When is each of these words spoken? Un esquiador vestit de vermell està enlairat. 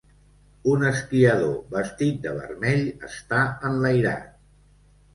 Un 0.71 0.85
esquiador 0.91 1.53
vestit 1.77 2.19
de 2.25 2.35
vermell 2.41 2.85
està 3.13 3.45
enlairat. 3.73 4.39